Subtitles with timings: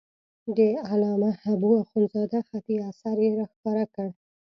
[0.57, 0.59] د
[0.89, 4.07] علامه حبو اخندزاده خطي اثر یې را وښکاره کړ.